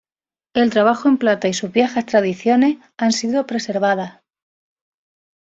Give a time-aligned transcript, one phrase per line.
[0.55, 4.23] El trabajo en plata y sus viejas tradiciones han sido preservadas.